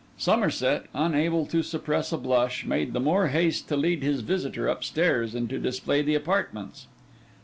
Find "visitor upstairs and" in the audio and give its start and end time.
4.21-5.47